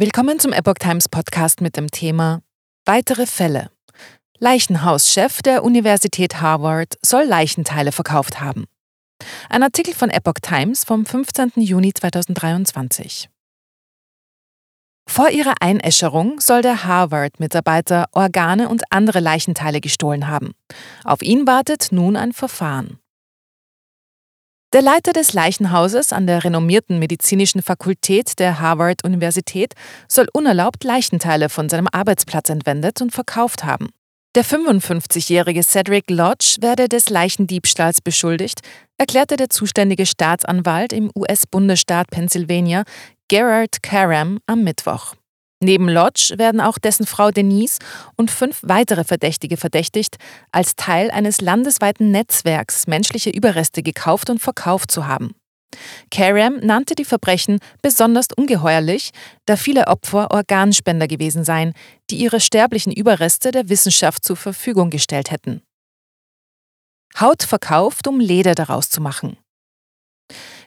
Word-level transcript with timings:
Willkommen 0.00 0.38
zum 0.38 0.52
Epoch 0.52 0.74
Times 0.78 1.08
Podcast 1.08 1.60
mit 1.60 1.76
dem 1.76 1.90
Thema 1.90 2.40
Weitere 2.84 3.26
Fälle. 3.26 3.72
Leichenhauschef 4.38 5.42
der 5.42 5.64
Universität 5.64 6.40
Harvard 6.40 6.94
soll 7.04 7.24
Leichenteile 7.24 7.90
verkauft 7.90 8.40
haben. 8.40 8.66
Ein 9.48 9.64
Artikel 9.64 9.92
von 9.92 10.08
Epoch 10.08 10.38
Times 10.40 10.84
vom 10.84 11.04
15. 11.04 11.50
Juni 11.56 11.92
2023. 11.92 13.28
Vor 15.10 15.30
ihrer 15.30 15.54
Einäscherung 15.58 16.40
soll 16.40 16.62
der 16.62 16.84
Harvard-Mitarbeiter 16.84 18.06
Organe 18.12 18.68
und 18.68 18.84
andere 18.90 19.18
Leichenteile 19.18 19.80
gestohlen 19.80 20.28
haben. 20.28 20.52
Auf 21.02 21.22
ihn 21.22 21.44
wartet 21.48 21.88
nun 21.90 22.14
ein 22.14 22.32
Verfahren. 22.32 23.00
Der 24.74 24.82
Leiter 24.82 25.14
des 25.14 25.32
Leichenhauses 25.32 26.12
an 26.12 26.26
der 26.26 26.44
renommierten 26.44 26.98
medizinischen 26.98 27.62
Fakultät 27.62 28.38
der 28.38 28.60
Harvard-Universität 28.60 29.72
soll 30.08 30.28
unerlaubt 30.30 30.84
Leichenteile 30.84 31.48
von 31.48 31.70
seinem 31.70 31.88
Arbeitsplatz 31.90 32.50
entwendet 32.50 33.00
und 33.00 33.10
verkauft 33.10 33.64
haben. 33.64 33.88
Der 34.34 34.44
55-jährige 34.44 35.62
Cedric 35.62 36.10
Lodge 36.10 36.56
werde 36.60 36.86
des 36.86 37.08
Leichendiebstahls 37.08 38.02
beschuldigt, 38.02 38.60
erklärte 38.98 39.36
der 39.36 39.48
zuständige 39.48 40.04
Staatsanwalt 40.04 40.92
im 40.92 41.10
US-Bundesstaat 41.16 42.10
Pennsylvania, 42.10 42.82
Gerard 43.28 43.82
Karam, 43.82 44.38
am 44.44 44.64
Mittwoch. 44.64 45.14
Neben 45.60 45.88
Lodge 45.88 46.34
werden 46.36 46.60
auch 46.60 46.78
dessen 46.78 47.04
Frau 47.04 47.30
Denise 47.32 47.78
und 48.16 48.30
fünf 48.30 48.60
weitere 48.62 49.02
Verdächtige 49.02 49.56
verdächtigt, 49.56 50.16
als 50.52 50.76
Teil 50.76 51.10
eines 51.10 51.40
landesweiten 51.40 52.12
Netzwerks 52.12 52.86
menschliche 52.86 53.30
Überreste 53.30 53.82
gekauft 53.82 54.30
und 54.30 54.38
verkauft 54.38 54.92
zu 54.92 55.06
haben. 55.06 55.34
Karam 56.10 56.60
nannte 56.60 56.94
die 56.94 57.04
Verbrechen 57.04 57.58
besonders 57.82 58.28
ungeheuerlich, 58.34 59.10
da 59.46 59.56
viele 59.56 59.88
Opfer 59.88 60.30
Organspender 60.30 61.08
gewesen 61.08 61.44
seien, 61.44 61.72
die 62.10 62.16
ihre 62.16 62.40
sterblichen 62.40 62.92
Überreste 62.92 63.50
der 63.50 63.68
Wissenschaft 63.68 64.24
zur 64.24 64.36
Verfügung 64.36 64.90
gestellt 64.90 65.30
hätten. 65.30 65.62
Haut 67.20 67.42
verkauft, 67.42 68.06
um 68.06 68.20
Leder 68.20 68.54
daraus 68.54 68.90
zu 68.90 69.00
machen. 69.00 69.36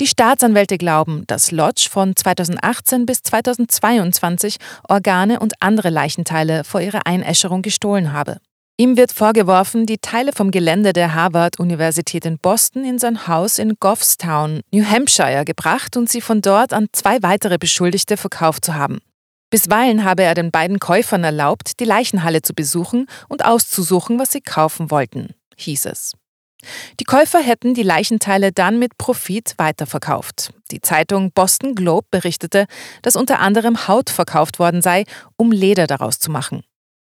Die 0.00 0.08
Staatsanwälte 0.08 0.76
glauben, 0.76 1.24
dass 1.28 1.52
Lodge 1.52 1.88
von 1.88 2.16
2018 2.16 3.06
bis 3.06 3.22
2022 3.22 4.56
Organe 4.88 5.38
und 5.38 5.54
andere 5.60 5.90
Leichenteile 5.90 6.64
vor 6.64 6.80
ihrer 6.80 7.06
Einäscherung 7.06 7.62
gestohlen 7.62 8.12
habe. 8.12 8.38
Ihm 8.76 8.96
wird 8.96 9.12
vorgeworfen, 9.12 9.86
die 9.86 9.98
Teile 9.98 10.32
vom 10.32 10.50
Gelände 10.50 10.92
der 10.92 11.14
Harvard-Universität 11.14 12.26
in 12.26 12.38
Boston 12.38 12.84
in 12.84 12.98
sein 12.98 13.28
Haus 13.28 13.60
in 13.60 13.74
Goffstown, 13.78 14.62
New 14.72 14.84
Hampshire, 14.84 15.44
gebracht 15.44 15.96
und 15.96 16.10
sie 16.10 16.20
von 16.20 16.40
dort 16.40 16.72
an 16.72 16.88
zwei 16.90 17.22
weitere 17.22 17.56
Beschuldigte 17.56 18.16
verkauft 18.16 18.64
zu 18.64 18.74
haben. 18.74 18.98
Bisweilen 19.50 20.02
habe 20.02 20.24
er 20.24 20.34
den 20.34 20.50
beiden 20.50 20.80
Käufern 20.80 21.22
erlaubt, 21.22 21.78
die 21.78 21.84
Leichenhalle 21.84 22.42
zu 22.42 22.52
besuchen 22.52 23.06
und 23.28 23.44
auszusuchen, 23.44 24.18
was 24.18 24.32
sie 24.32 24.40
kaufen 24.40 24.90
wollten, 24.90 25.34
hieß 25.56 25.86
es. 25.86 26.14
Die 27.00 27.04
Käufer 27.04 27.40
hätten 27.40 27.74
die 27.74 27.82
Leichenteile 27.82 28.52
dann 28.52 28.78
mit 28.78 28.98
Profit 28.98 29.54
weiterverkauft. 29.58 30.52
Die 30.70 30.80
Zeitung 30.80 31.32
Boston 31.32 31.74
Globe 31.74 32.06
berichtete, 32.10 32.66
dass 33.02 33.16
unter 33.16 33.40
anderem 33.40 33.88
Haut 33.88 34.10
verkauft 34.10 34.58
worden 34.58 34.82
sei, 34.82 35.04
um 35.36 35.52
Leder 35.52 35.86
daraus 35.86 36.18
zu 36.18 36.30
machen. 36.30 36.62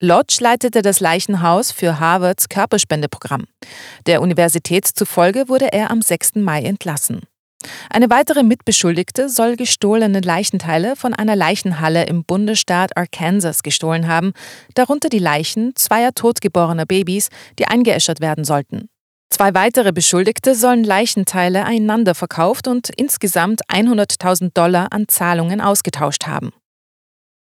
Lodge 0.00 0.38
leitete 0.40 0.82
das 0.82 1.00
Leichenhaus 1.00 1.72
für 1.72 1.98
Harvards 1.98 2.50
Körperspendeprogramm. 2.50 3.46
Der 4.04 4.20
Universität 4.20 4.86
zufolge 4.86 5.48
wurde 5.48 5.72
er 5.72 5.90
am 5.90 6.02
6. 6.02 6.34
Mai 6.34 6.62
entlassen. 6.64 7.22
Eine 7.90 8.10
weitere 8.10 8.42
Mitbeschuldigte 8.42 9.28
soll 9.28 9.56
gestohlene 9.56 10.20
Leichenteile 10.20 10.96
von 10.96 11.14
einer 11.14 11.34
Leichenhalle 11.34 12.04
im 12.04 12.24
Bundesstaat 12.24 12.96
Arkansas 12.96 13.62
gestohlen 13.62 14.06
haben, 14.06 14.32
darunter 14.74 15.08
die 15.08 15.18
Leichen 15.18 15.74
zweier 15.76 16.12
totgeborener 16.12 16.86
Babys, 16.86 17.30
die 17.58 17.66
eingeäschert 17.66 18.20
werden 18.20 18.44
sollten. 18.44 18.88
Zwei 19.30 19.54
weitere 19.54 19.92
Beschuldigte 19.92 20.54
sollen 20.54 20.84
Leichenteile 20.84 21.64
einander 21.64 22.14
verkauft 22.14 22.68
und 22.68 22.90
insgesamt 22.96 23.60
100.000 23.68 24.52
Dollar 24.54 24.92
an 24.92 25.08
Zahlungen 25.08 25.60
ausgetauscht 25.60 26.26
haben. 26.26 26.52